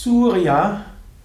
Surya, 0.00 0.82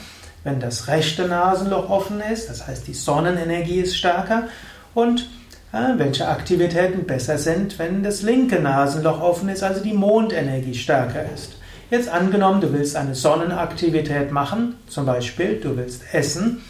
wenn 0.44 0.60
das 0.60 0.88
rechte 0.88 1.26
Nasenloch 1.26 1.88
offen 1.88 2.20
ist, 2.20 2.50
das 2.50 2.66
heißt 2.66 2.86
die 2.86 2.92
Sonnenenergie 2.92 3.80
ist 3.80 3.96
stärker 3.96 4.48
und 4.92 5.30
welche 5.72 6.28
Aktivitäten 6.28 7.04
besser 7.04 7.38
sind, 7.38 7.78
wenn 7.78 8.02
das 8.02 8.22
linke 8.22 8.60
Nasenloch 8.60 9.20
offen 9.20 9.48
ist, 9.48 9.62
also 9.62 9.82
die 9.82 9.92
Mondenergie 9.92 10.74
stärker 10.74 11.24
ist. 11.34 11.56
Jetzt 11.90 12.08
angenommen, 12.08 12.60
du 12.60 12.72
willst 12.72 12.96
eine 12.96 13.14
Sonnenaktivität 13.14 14.32
machen, 14.32 14.76
zum 14.88 15.06
Beispiel 15.06 15.60
du 15.60 15.76
willst 15.76 16.02
essen. 16.12 16.62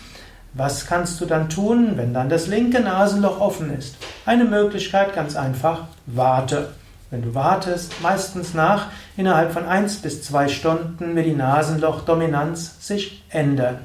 Was 0.52 0.86
kannst 0.86 1.20
du 1.20 1.26
dann 1.26 1.48
tun, 1.48 1.92
wenn 1.96 2.14
dann 2.14 2.28
das 2.28 2.46
linke 2.46 2.80
Nasenloch 2.80 3.40
offen 3.40 3.76
ist? 3.76 3.96
Eine 4.24 4.44
Möglichkeit 4.44 5.14
ganz 5.14 5.36
einfach, 5.36 5.84
warte. 6.06 6.70
Wenn 7.10 7.22
du 7.22 7.34
wartest, 7.34 8.00
meistens 8.02 8.52
nach, 8.52 8.86
innerhalb 9.16 9.52
von 9.52 9.64
eins 9.64 9.96
bis 9.96 10.22
zwei 10.22 10.48
Stunden 10.48 11.14
wird 11.14 11.26
die 11.26 11.34
Nasenlochdominanz 11.34 12.86
sich 12.86 13.22
ändern. 13.28 13.78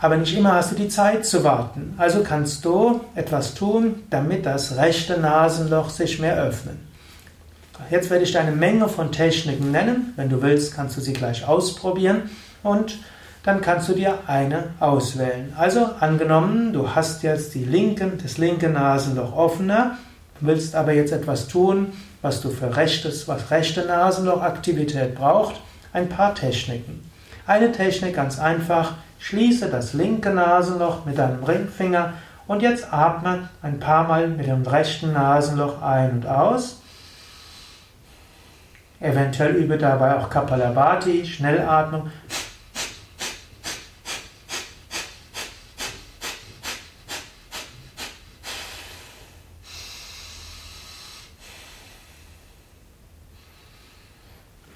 Aber 0.00 0.16
nicht 0.16 0.36
immer 0.36 0.54
hast 0.54 0.72
du 0.72 0.76
die 0.76 0.88
Zeit 0.88 1.24
zu 1.24 1.42
warten. 1.42 1.94
Also 1.96 2.22
kannst 2.22 2.64
du 2.64 3.00
etwas 3.14 3.54
tun, 3.54 4.02
damit 4.10 4.44
das 4.44 4.76
rechte 4.76 5.18
Nasenloch 5.18 5.88
sich 5.88 6.18
mehr 6.18 6.36
öffnet. 6.36 6.76
Jetzt 7.90 8.10
werde 8.10 8.24
ich 8.24 8.32
dir 8.32 8.40
eine 8.40 8.52
Menge 8.52 8.88
von 8.88 9.12
Techniken 9.12 9.70
nennen. 9.70 10.12
Wenn 10.16 10.28
du 10.28 10.42
willst, 10.42 10.74
kannst 10.74 10.96
du 10.96 11.00
sie 11.00 11.12
gleich 11.12 11.46
ausprobieren 11.46 12.30
und 12.62 12.98
dann 13.42 13.60
kannst 13.60 13.88
du 13.88 13.92
dir 13.92 14.18
eine 14.26 14.64
auswählen. 14.80 15.52
Also 15.56 15.88
angenommen, 16.00 16.72
du 16.72 16.94
hast 16.94 17.22
jetzt 17.22 17.54
die 17.54 17.64
linken, 17.64 18.18
das 18.20 18.38
linke 18.38 18.68
Nasenloch 18.68 19.36
offener, 19.36 19.98
willst 20.40 20.74
aber 20.74 20.92
jetzt 20.92 21.12
etwas 21.12 21.48
tun, 21.48 21.92
was 22.22 22.40
du 22.40 22.50
für 22.50 22.76
rechtes, 22.76 23.28
was 23.28 23.50
rechte 23.50 23.84
Nasenlochaktivität 23.86 25.14
braucht, 25.14 25.54
ein 25.92 26.08
paar 26.08 26.34
Techniken. 26.34 27.08
Eine 27.46 27.70
Technik 27.70 28.16
ganz 28.16 28.40
einfach, 28.40 28.94
Schließe 29.18 29.70
das 29.70 29.92
linke 29.92 30.30
Nasenloch 30.30 31.04
mit 31.04 31.18
deinem 31.18 31.42
Ringfinger 31.42 32.12
und 32.46 32.62
jetzt 32.62 32.92
atme 32.92 33.48
ein 33.62 33.80
paar 33.80 34.06
Mal 34.06 34.28
mit 34.28 34.46
dem 34.46 34.62
rechten 34.62 35.12
Nasenloch 35.12 35.82
ein 35.82 36.10
und 36.12 36.26
aus. 36.26 36.80
Eventuell 39.00 39.56
übe 39.56 39.76
dabei 39.76 40.16
auch 40.16 40.30
Kapalabhati, 40.30 41.26
Schnellatmung. 41.26 42.10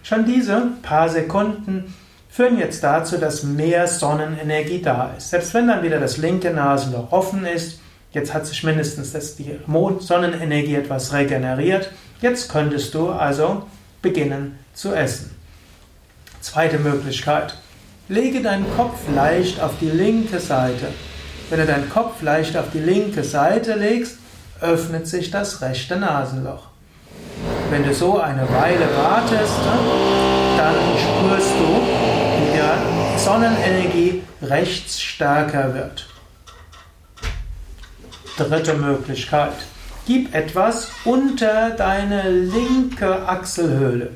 Schon 0.02 0.26
diese 0.26 0.72
paar 0.82 1.08
Sekunden 1.08 1.94
führen 2.30 2.58
jetzt 2.58 2.82
dazu, 2.82 3.18
dass 3.18 3.42
mehr 3.42 3.86
Sonnenenergie 3.86 4.80
da 4.80 5.12
ist. 5.16 5.30
Selbst 5.30 5.52
wenn 5.52 5.68
dann 5.68 5.82
wieder 5.82 5.98
das 5.98 6.16
linke 6.16 6.50
Nasenloch 6.50 7.10
offen 7.12 7.44
ist, 7.44 7.80
jetzt 8.12 8.32
hat 8.32 8.46
sich 8.46 8.62
mindestens 8.62 9.12
das, 9.12 9.36
die 9.36 9.58
Sonnenenergie 10.00 10.76
etwas 10.76 11.12
regeneriert, 11.12 11.90
jetzt 12.20 12.50
könntest 12.50 12.94
du 12.94 13.10
also 13.10 13.64
beginnen 14.00 14.58
zu 14.74 14.94
essen. 14.94 15.36
Zweite 16.40 16.78
Möglichkeit. 16.78 17.56
Lege 18.08 18.42
deinen 18.42 18.66
Kopf 18.76 18.98
leicht 19.14 19.60
auf 19.60 19.72
die 19.80 19.90
linke 19.90 20.40
Seite. 20.40 20.88
Wenn 21.50 21.60
du 21.60 21.66
deinen 21.66 21.90
Kopf 21.90 22.22
leicht 22.22 22.56
auf 22.56 22.66
die 22.72 22.80
linke 22.80 23.24
Seite 23.24 23.74
legst, 23.74 24.18
öffnet 24.60 25.06
sich 25.06 25.30
das 25.30 25.60
rechte 25.62 25.96
Nasenloch. 25.96 26.68
Wenn 27.70 27.84
du 27.84 27.94
so 27.94 28.18
eine 28.18 28.48
Weile 28.48 28.88
wartest, 28.96 29.54
dann 30.56 30.74
spürst 30.96 31.52
du, 31.58 32.19
Sonnenenergie 33.30 34.22
rechts 34.42 35.00
stärker 35.00 35.72
wird. 35.72 36.08
Dritte 38.36 38.74
Möglichkeit. 38.74 39.52
Gib 40.04 40.34
etwas 40.34 40.90
unter 41.04 41.70
deine 41.70 42.28
linke 42.28 43.28
Achselhöhle. 43.28 44.10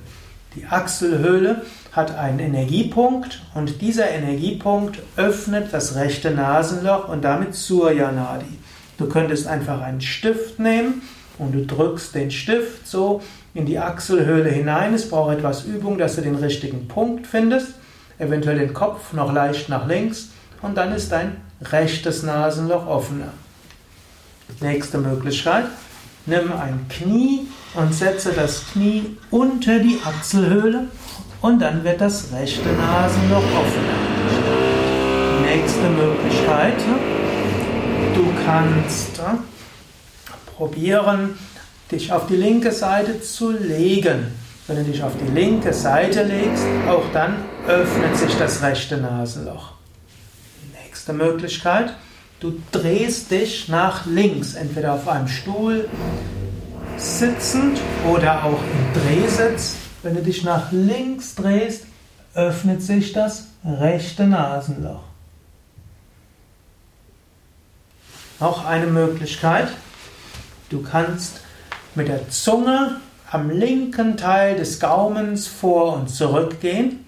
Die 0.57 0.67
Achselhöhle 0.67 1.63
hat 1.93 2.19
einen 2.19 2.41
Energiepunkt 2.41 3.41
und 3.55 3.81
dieser 3.81 4.11
Energiepunkt 4.11 4.99
öffnet 5.15 5.73
das 5.73 5.95
rechte 5.95 6.33
Nasenloch 6.33 7.09
und 7.09 7.23
damit 7.23 7.55
Surya 7.55 8.11
Nadi. 8.11 8.59
Du 8.99 9.09
könntest 9.09 9.47
einfach 9.47 9.81
einen 9.81 10.01
Stift 10.01 10.59
nehmen 10.59 11.03
und 11.39 11.53
du 11.53 11.65
drückst 11.65 12.17
den 12.17 12.33
Stift 12.33 12.89
so 12.89 13.23
in 13.55 13.65
die 13.65 13.79
Achselhöhle 13.79 14.51
hinein. 14.51 14.93
Es 14.93 15.09
braucht 15.09 15.39
etwas 15.39 15.63
Übung, 15.63 15.99
dass 15.99 16.17
du 16.17 16.23
den 16.23 16.35
richtigen 16.35 16.89
Punkt 16.89 17.29
findest 17.29 17.75
eventuell 18.19 18.59
den 18.59 18.75
Kopf 18.75 19.13
noch 19.13 19.33
leicht 19.33 19.69
nach 19.69 19.87
links 19.87 20.31
und 20.63 20.77
dann 20.77 20.93
ist 20.93 21.13
dein 21.13 21.37
rechtes 21.63 22.23
Nasenloch 22.23 22.87
offener. 22.87 23.33
Nächste 24.61 24.99
Möglichkeit. 24.99 25.65
Nimm 26.27 26.53
ein 26.53 26.87
Knie 26.89 27.49
und 27.75 27.95
setze 27.95 28.33
das 28.33 28.65
Knie 28.73 29.19
unter 29.31 29.79
die 29.79 29.99
Achselhöhle 30.05 30.87
und 31.43 31.61
dann 31.61 31.85
wird 31.85 32.01
das 32.01 32.33
rechte 32.33 32.69
Nasenloch 32.71 33.43
offener. 33.43 34.05
Nächste 35.43 35.89
Möglichkeit. 35.91 36.79
Du 38.15 38.27
kannst 38.47 39.19
äh, 39.19 40.53
probieren, 40.57 41.39
dich 41.91 42.11
auf 42.11 42.27
die 42.27 42.37
linke 42.37 42.73
Seite 42.73 43.21
zu 43.21 43.51
legen. 43.51 44.29
Wenn 44.67 44.77
du 44.77 44.85
dich 44.85 45.03
auf 45.03 45.13
die 45.21 45.31
linke 45.35 45.75
Seite 45.75 46.23
legst, 46.23 46.65
auch 46.89 47.05
dann 47.13 47.35
öffnet 47.67 48.17
sich 48.17 48.37
das 48.37 48.63
rechte 48.63 48.99
Nasenloch. 48.99 49.73
Nächste 50.85 51.13
Möglichkeit, 51.13 51.95
du 52.41 52.61
drehst 52.73 53.31
dich 53.31 53.69
nach 53.69 54.05
links, 54.07 54.55
entweder 54.55 54.95
auf 54.95 55.09
einem 55.09 55.29
Stuhl 55.29 55.89
sitzend 56.99 57.81
oder 58.07 58.45
auch 58.45 58.61
im 58.61 59.01
Drehsitz. 59.01 59.77
Wenn 60.03 60.15
du 60.15 60.23
dich 60.23 60.45
nach 60.45 60.73
links 60.73 61.35
drehst, 61.35 61.87
öffnet 62.35 62.83
sich 62.83 63.13
das 63.13 63.47
rechte 63.65 64.27
Nasenloch. 64.27 65.03
Auch 68.41 68.67
eine 68.67 68.87
Möglichkeit, 68.87 69.69
du 70.69 70.83
kannst 70.83 71.41
mit 71.95 72.09
der 72.09 72.29
Zunge 72.29 73.01
am 73.31 73.49
linken 73.49 74.19
Teil 74.19 74.57
des 74.57 74.81
Gaumens 74.81 75.47
vor 75.47 75.95
und 75.95 76.11
zurück 76.11 76.61
gehen. 76.61 77.04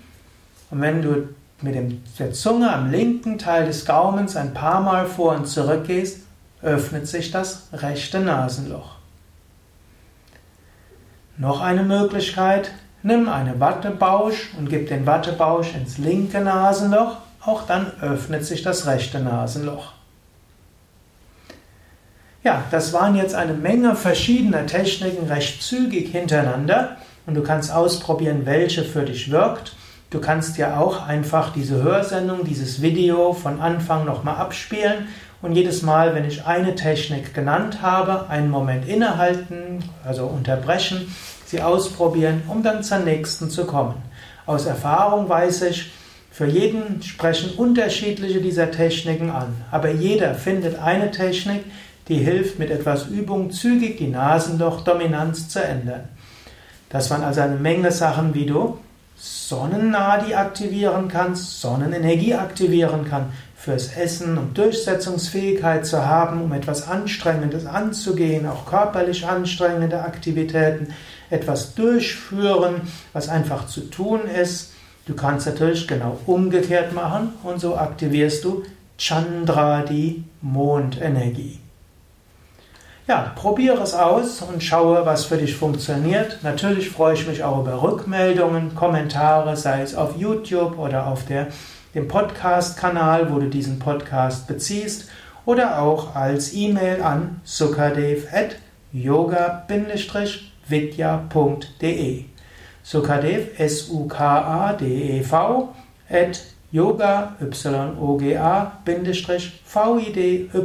Und 0.70 0.80
wenn 0.80 1.02
du 1.02 1.28
mit 1.62 1.74
der 2.18 2.32
Zunge 2.32 2.72
am 2.72 2.90
linken 2.90 3.38
Teil 3.38 3.66
des 3.66 3.86
Gaumens 3.86 4.36
ein 4.36 4.52
paar 4.52 4.80
Mal 4.80 5.06
vor 5.06 5.34
und 5.34 5.46
zurück 5.46 5.86
gehst, 5.86 6.20
öffnet 6.62 7.06
sich 7.06 7.30
das 7.30 7.68
rechte 7.72 8.20
Nasenloch. 8.20 8.96
Noch 11.38 11.60
eine 11.60 11.82
Möglichkeit, 11.82 12.72
nimm 13.02 13.28
eine 13.28 13.60
Wattebausch 13.60 14.50
und 14.58 14.68
gib 14.68 14.88
den 14.88 15.06
Wattebausch 15.06 15.74
ins 15.74 15.98
linke 15.98 16.40
Nasenloch, 16.40 17.18
auch 17.40 17.66
dann 17.66 17.92
öffnet 18.00 18.44
sich 18.44 18.62
das 18.62 18.86
rechte 18.86 19.20
Nasenloch. 19.20 19.92
Ja, 22.42 22.62
das 22.70 22.92
waren 22.92 23.16
jetzt 23.16 23.34
eine 23.34 23.54
Menge 23.54 23.96
verschiedener 23.96 24.66
Techniken 24.66 25.26
recht 25.26 25.62
zügig 25.62 26.10
hintereinander 26.10 26.96
und 27.26 27.34
du 27.34 27.42
kannst 27.42 27.72
ausprobieren, 27.72 28.46
welche 28.46 28.84
für 28.84 29.02
dich 29.02 29.30
wirkt. 29.30 29.74
Du 30.10 30.20
kannst 30.20 30.56
ja 30.56 30.78
auch 30.78 31.04
einfach 31.04 31.52
diese 31.52 31.82
Hörsendung, 31.82 32.44
dieses 32.44 32.80
Video 32.80 33.32
von 33.32 33.60
Anfang 33.60 34.04
nochmal 34.04 34.36
abspielen 34.36 35.08
Und 35.42 35.52
jedes 35.52 35.82
Mal, 35.82 36.14
wenn 36.14 36.24
ich 36.24 36.46
eine 36.46 36.74
Technik 36.74 37.34
genannt 37.34 37.82
habe, 37.82 38.30
einen 38.30 38.50
Moment 38.50 38.88
innehalten, 38.88 39.84
also 40.04 40.26
unterbrechen, 40.26 41.14
sie 41.44 41.60
ausprobieren, 41.60 42.42
um 42.48 42.62
dann 42.62 42.82
zur 42.82 42.98
nächsten 42.98 43.50
zu 43.50 43.66
kommen. 43.66 43.94
Aus 44.46 44.66
Erfahrung 44.66 45.28
weiß 45.28 45.62
ich, 45.62 45.92
für 46.30 46.46
jeden 46.46 47.02
sprechen 47.02 47.50
unterschiedliche 47.56 48.40
dieser 48.40 48.70
Techniken 48.70 49.30
an, 49.30 49.54
aber 49.70 49.90
jeder 49.90 50.34
findet 50.34 50.78
eine 50.78 51.10
Technik, 51.10 51.64
die 52.08 52.18
hilft 52.18 52.58
mit 52.58 52.70
etwas 52.70 53.06
Übung 53.06 53.50
zügig 53.50 53.98
die 53.98 54.08
Nasenlochdominanz 54.08 55.48
zu 55.48 55.62
ändern. 55.62 56.08
Das 56.88 57.10
waren 57.10 57.24
also 57.24 57.40
eine 57.40 57.56
Menge 57.56 57.90
Sachen, 57.90 58.34
wie 58.34 58.46
du 58.46 58.78
Sonnennadi 59.16 60.34
aktivieren 60.34 61.08
kannst, 61.08 61.60
Sonnenenergie 61.60 62.34
aktivieren 62.34 63.06
kannst, 63.08 63.30
fürs 63.56 63.96
Essen, 63.96 64.38
um 64.38 64.54
Durchsetzungsfähigkeit 64.54 65.86
zu 65.86 66.06
haben, 66.06 66.42
um 66.42 66.52
etwas 66.52 66.86
Anstrengendes 66.86 67.66
anzugehen, 67.66 68.46
auch 68.46 68.66
körperlich 68.66 69.26
anstrengende 69.26 70.02
Aktivitäten, 70.02 70.94
etwas 71.30 71.74
durchführen, 71.74 72.82
was 73.12 73.28
einfach 73.28 73.66
zu 73.66 73.90
tun 73.90 74.20
ist. 74.28 74.72
Du 75.06 75.14
kannst 75.14 75.46
natürlich 75.46 75.88
genau 75.88 76.18
umgekehrt 76.26 76.92
machen 76.92 77.32
und 77.42 77.60
so 77.60 77.76
aktivierst 77.76 78.44
du 78.44 78.62
Chandra, 78.98 79.82
die 79.82 80.24
Mondenergie. 80.42 81.58
Ja, 83.08 83.32
probiere 83.36 83.80
es 83.84 83.94
aus 83.94 84.42
und 84.42 84.64
schaue, 84.64 85.06
was 85.06 85.26
für 85.26 85.36
dich 85.36 85.54
funktioniert. 85.54 86.40
Natürlich 86.42 86.90
freue 86.90 87.14
ich 87.14 87.24
mich 87.28 87.44
auch 87.44 87.60
über 87.60 87.80
Rückmeldungen, 87.80 88.74
Kommentare, 88.74 89.56
sei 89.56 89.82
es 89.82 89.94
auf 89.94 90.16
YouTube 90.16 90.76
oder 90.76 91.06
auf 91.06 91.24
der, 91.24 91.46
dem 91.94 92.08
Podcast-Kanal, 92.08 93.32
wo 93.32 93.38
du 93.38 93.48
diesen 93.48 93.78
Podcast 93.78 94.48
beziehst, 94.48 95.08
oder 95.44 95.80
auch 95.80 96.16
als 96.16 96.52
E-Mail 96.52 97.00
an 97.00 97.40
sukadev 97.44 98.26
at 98.32 98.56
yoga-vidya.de. 98.92 99.44
Sukadev, 102.82 103.60
S-U-K-A-D-E-V, 103.60 105.34
at 106.10 106.42
yoga, 106.72 107.36
y-o-g-a, 107.40 108.72
v-i-d-y-a.de 109.64 110.56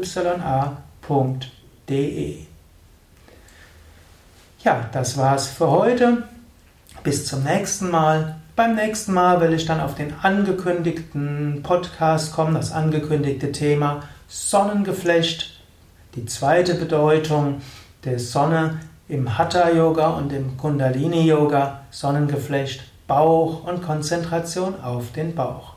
www.yoga-vidya.de. 1.91 2.37
Ja, 4.63 4.89
das 4.91 5.17
war's 5.17 5.47
für 5.47 5.69
heute. 5.69 6.23
Bis 7.03 7.25
zum 7.25 7.43
nächsten 7.43 7.89
Mal. 7.89 8.35
Beim 8.55 8.75
nächsten 8.75 9.13
Mal 9.13 9.41
will 9.41 9.53
ich 9.53 9.65
dann 9.65 9.79
auf 9.79 9.95
den 9.95 10.13
angekündigten 10.21 11.61
Podcast 11.63 12.33
kommen, 12.33 12.53
das 12.53 12.71
angekündigte 12.71 13.51
Thema 13.51 14.03
Sonnengeflecht, 14.27 15.61
die 16.15 16.25
zweite 16.25 16.75
Bedeutung 16.75 17.61
der 18.05 18.19
Sonne 18.19 18.79
im 19.07 19.37
Hatha 19.37 19.69
Yoga 19.69 20.09
und 20.11 20.31
im 20.31 20.57
Kundalini 20.57 21.23
Yoga, 21.23 21.81
Sonnengeflecht, 21.91 22.83
Bauch 23.07 23.63
und 23.65 23.81
Konzentration 23.81 24.79
auf 24.81 25.11
den 25.11 25.33
Bauch. 25.33 25.73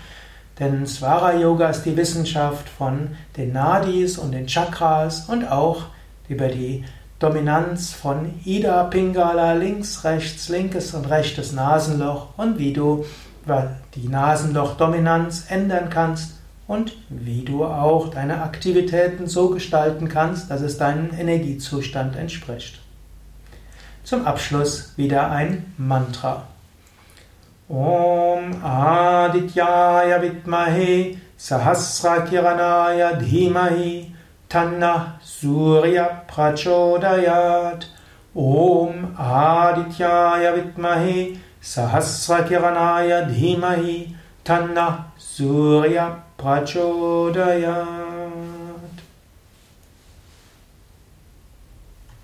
Denn 0.58 0.88
Swara 0.88 1.36
Yoga 1.36 1.68
ist 1.68 1.84
die 1.84 1.98
Wissenschaft 1.98 2.70
von 2.70 3.10
den 3.36 3.52
Nadis 3.52 4.18
und 4.18 4.32
den 4.32 4.48
Chakras 4.48 5.28
und 5.28 5.52
auch 5.52 5.88
über 6.30 6.48
die 6.48 6.84
Dominanz 7.20 7.94
von 7.94 8.34
Ida 8.46 8.84
Pingala 8.84 9.54
links, 9.54 10.04
rechts, 10.04 10.50
linkes 10.50 10.94
und 10.94 11.10
rechtes 11.10 11.52
Nasenloch 11.52 12.28
und 12.38 12.60
wie 12.60 12.74
du 12.74 13.06
die 13.96 14.08
Nasenlochdominanz 14.08 15.46
ändern 15.50 15.90
kannst 15.90 16.34
und 16.68 16.98
wie 17.10 17.44
du 17.44 17.64
auch 17.64 18.10
deine 18.10 18.42
Aktivitäten 18.44 19.28
so 19.28 19.50
gestalten 19.50 20.10
kannst, 20.10 20.52
dass 20.52 20.62
es 20.62 20.78
deinem 20.78 21.12
Energiezustand 21.18 22.16
entspricht. 22.18 22.82
Zum 24.04 24.26
Abschluss 24.26 24.94
wieder 24.98 25.32
ein 25.32 25.74
Mantra. 25.78 26.44
Om 27.70 28.64
Adityaya 28.64 30.22
Vidmahe 30.22 31.18
Sahasra 31.38 32.22
Kiranaya 32.22 33.14
Dhimahi 33.14 34.14
Tanna 34.50 35.20
Surya 35.22 36.24
Prachodayat. 36.28 37.86
Om 38.36 39.16
Adityaya 39.18 40.54
Vidmahi 40.56 41.38
Sahasrakiranaya 41.62 43.28
Dhimahi. 43.30 44.16
Tanna 44.44 45.12
Surya 45.18 46.24
Prachodayat 46.38 48.07